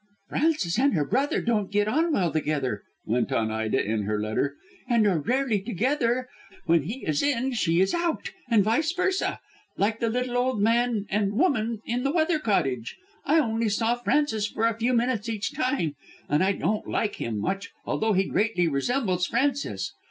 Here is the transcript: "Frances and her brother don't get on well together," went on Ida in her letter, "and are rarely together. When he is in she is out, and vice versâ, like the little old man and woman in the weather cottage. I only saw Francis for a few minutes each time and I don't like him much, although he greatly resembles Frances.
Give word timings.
"Frances 0.29 0.79
and 0.79 0.95
her 0.95 1.05
brother 1.05 1.41
don't 1.43 1.69
get 1.71 1.87
on 1.87 2.11
well 2.11 2.31
together," 2.31 2.81
went 3.05 3.31
on 3.31 3.51
Ida 3.51 3.79
in 3.85 4.05
her 4.05 4.19
letter, 4.19 4.55
"and 4.89 5.05
are 5.05 5.19
rarely 5.19 5.61
together. 5.61 6.27
When 6.65 6.81
he 6.81 7.05
is 7.05 7.21
in 7.21 7.53
she 7.53 7.81
is 7.81 7.93
out, 7.93 8.31
and 8.49 8.63
vice 8.63 8.91
versâ, 8.95 9.37
like 9.77 9.99
the 9.99 10.09
little 10.09 10.37
old 10.37 10.59
man 10.59 11.05
and 11.11 11.33
woman 11.33 11.81
in 11.85 12.03
the 12.03 12.11
weather 12.11 12.39
cottage. 12.39 12.97
I 13.25 13.37
only 13.37 13.69
saw 13.69 13.93
Francis 13.93 14.47
for 14.47 14.65
a 14.65 14.75
few 14.79 14.93
minutes 14.95 15.29
each 15.29 15.53
time 15.53 15.95
and 16.27 16.43
I 16.43 16.53
don't 16.53 16.87
like 16.87 17.17
him 17.17 17.37
much, 17.37 17.69
although 17.85 18.13
he 18.13 18.23
greatly 18.23 18.67
resembles 18.67 19.27
Frances. 19.27 19.93